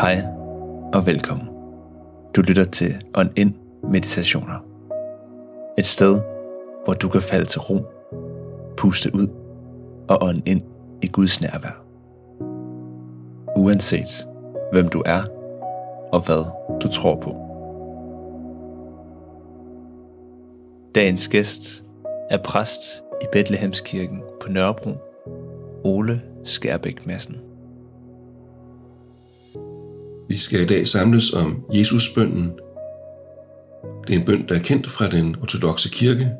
[0.00, 0.22] Hej
[0.94, 1.48] og velkommen.
[2.36, 3.56] Du lytter til On In
[3.90, 4.64] Meditationer.
[5.78, 6.20] Et sted,
[6.84, 7.86] hvor du kan falde til ro,
[8.76, 9.28] puste ud
[10.08, 10.62] og ånde ind
[11.02, 11.84] i Guds nærvær.
[13.56, 14.28] Uanset
[14.72, 15.22] hvem du er
[16.12, 16.44] og hvad
[16.82, 17.36] du tror på.
[20.94, 21.84] Dagens gæst
[22.30, 24.90] er præst i Bethlehemskirken på Nørrebro,
[25.84, 27.47] Ole Skærbæk Madsen.
[30.28, 32.52] Vi skal i dag samles om Jesusbønden.
[34.06, 36.32] Det er en bøn, der er kendt fra den ortodoxe kirke.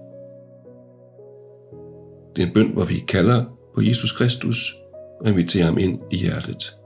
[2.37, 4.75] Det er en bøn, hvor vi kalder på Jesus Kristus
[5.21, 6.77] og inviterer ham ind i hjertet.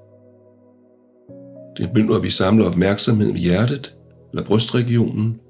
[1.76, 3.96] Det er en bøn, hvor vi samler opmærksomheden i hjertet
[4.32, 5.40] eller brystregionen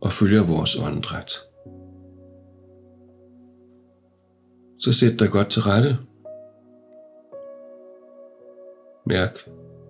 [0.00, 1.32] og følger vores åndedræt.
[4.78, 5.96] Så sæt dig godt til rette.
[9.06, 9.38] Mærk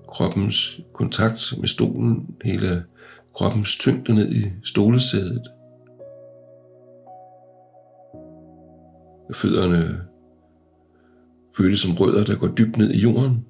[0.08, 2.84] kroppens kontakt med stolen, hele
[3.34, 5.42] kroppens tyngde ned i stolesædet.
[9.34, 10.00] Fødderne
[11.56, 13.46] føles som rødder, der går dybt ned i jorden.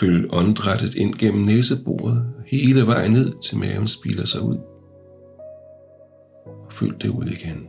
[0.00, 4.58] Følg åndedrættet ind gennem næsebordet, hele vejen ned til maven spiler sig ud.
[6.46, 7.68] Og følg det ud igen.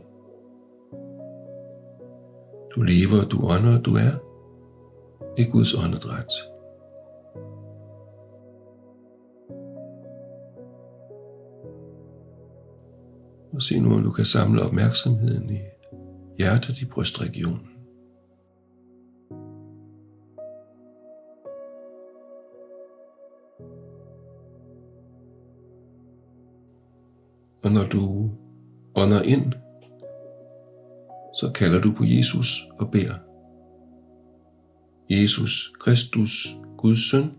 [2.76, 4.12] Du lever, du ånder, du er
[5.38, 6.32] i Guds åndedræt.
[13.52, 15.60] Og se nu, om du kan samle opmærksomheden i
[16.38, 17.68] hjertet i brystregionen.
[27.64, 28.30] Og når du
[28.96, 29.52] ånder ind,
[31.40, 33.14] så kalder du på Jesus og beder.
[35.10, 37.32] Jesus Kristus, Guds søn.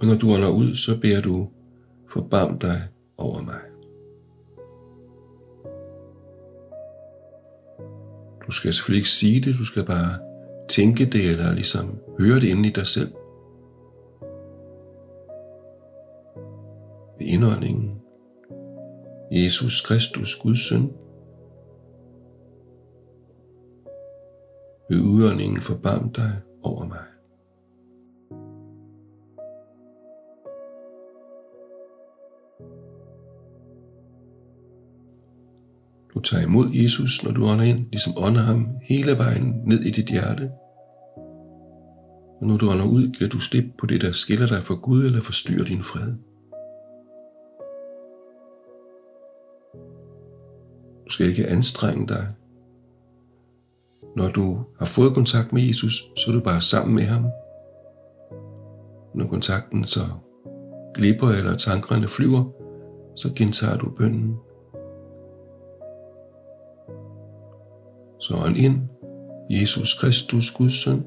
[0.00, 1.48] Og når du ånder ud, så beder du,
[2.08, 2.88] forbarm dig
[3.18, 3.60] over mig.
[8.46, 10.18] Du skal selvfølgelig ikke sige det, du skal bare
[10.68, 13.12] tænke det, eller ligesom høre det inde i dig selv.
[17.18, 18.03] Ved indåndingen
[19.30, 20.92] Jesus Kristus, Guds søn.
[24.90, 27.04] Ved udåndingen forbarm dig over mig.
[36.14, 39.90] Du tager imod Jesus, når du ånder ind, ligesom ånder ham hele vejen ned i
[39.90, 40.50] dit hjerte.
[42.40, 45.04] Og når du ånder ud, giver du slip på det, der skiller dig fra Gud
[45.04, 46.12] eller forstyrrer din fred.
[51.06, 52.26] Du skal ikke anstrenge dig.
[54.16, 57.24] Når du har fået kontakt med Jesus, så er du bare sammen med ham.
[59.14, 60.00] Når kontakten så
[60.94, 62.44] glipper eller tankerne flyver,
[63.16, 64.36] så gentager du bønnen.
[68.20, 68.78] Så ånd ind,
[69.50, 71.04] Jesus Kristus, Guds søn.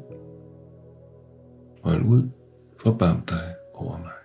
[1.83, 2.29] Ånd ud,
[2.81, 4.16] forbarm dig over mig.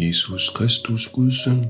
[0.00, 1.66] Jesus Kristus, Guds søn,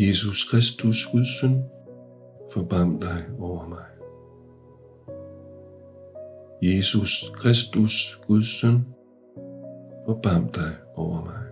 [0.00, 1.64] Jesus Kristus, Guds søn,
[2.52, 3.84] forbarm dig over mig.
[6.62, 8.86] Jesus Kristus, Guds søn,
[10.06, 11.44] forbarm dig over mig.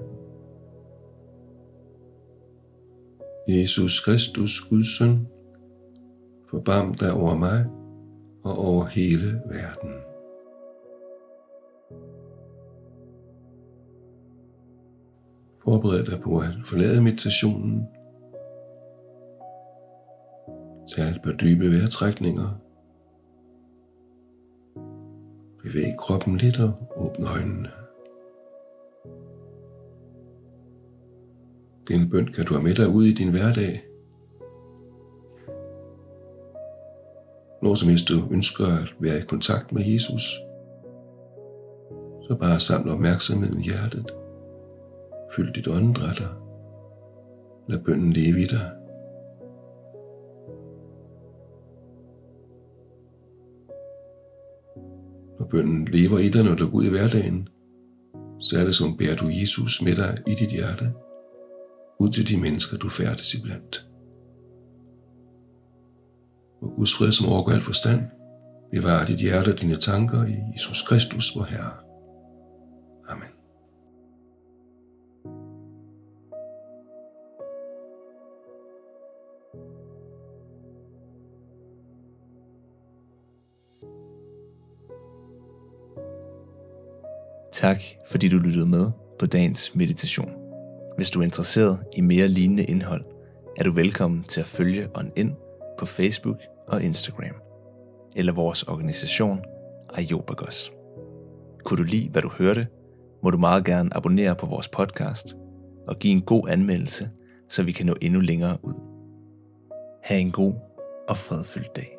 [3.48, 5.26] Jesus Kristus, Guds søn,
[6.50, 7.66] forbarm dig over mig
[8.44, 9.92] og over hele verden.
[15.64, 17.95] Forbered dig på at forlade meditationen.
[20.86, 22.48] Tag et par dybe vejrtrækninger.
[25.62, 27.68] Bevæg kroppen lidt og åbn øjnene.
[31.88, 33.82] Denne bøn kan du have med dig ud i din hverdag.
[37.62, 40.40] Når som helst du ønsker at være i kontakt med Jesus,
[42.28, 44.14] så bare samle opmærksomheden i hjertet.
[45.36, 46.22] Fyld dit åndedræt
[47.68, 48.85] lad bønnen leve i dig.
[55.46, 57.48] Og bønden lever i dig, når du går ud i hverdagen,
[58.40, 60.92] så er det som bærer du Jesus med dig i dit hjerte,
[62.00, 63.86] ud til de mennesker, du færdes iblandt.
[66.62, 68.00] Og Guds fred, som overgår al forstand,
[68.72, 71.72] bevarer dit hjerte og dine tanker i Jesus Kristus, vor Herre.
[73.08, 73.35] Amen.
[87.56, 90.32] Tak fordi du lyttede med på dagens meditation.
[90.96, 93.04] Hvis du er interesseret i mere lignende indhold,
[93.56, 95.32] er du velkommen til at følge On ind
[95.78, 96.38] på Facebook
[96.68, 97.34] og Instagram,
[98.16, 99.38] eller vores organisation
[99.94, 100.72] Ayobagos.
[101.64, 102.66] Kunne du lide, hvad du hørte,
[103.22, 105.36] må du meget gerne abonnere på vores podcast
[105.88, 107.10] og give en god anmeldelse,
[107.48, 108.74] så vi kan nå endnu længere ud.
[110.04, 110.54] Ha' en god
[111.08, 111.95] og fredfyldt dag.